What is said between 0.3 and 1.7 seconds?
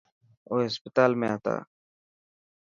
او هسپتال ۾ هتا.